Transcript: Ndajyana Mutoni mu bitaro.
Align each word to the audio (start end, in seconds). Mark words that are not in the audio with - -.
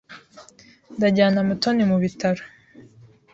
Ndajyana 0.95 1.39
Mutoni 1.47 1.83
mu 1.89 1.97
bitaro. 2.03 2.43